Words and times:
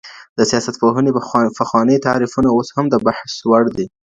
د 0.37 0.39
سياستپوهني 0.51 1.11
پخواني 1.59 1.97
تعريفونه 2.07 2.47
اوس 2.55 2.67
هم 2.75 2.85
د 2.89 2.95
بحث 3.05 3.31
وړ 3.49 3.63
دي. 3.77 3.85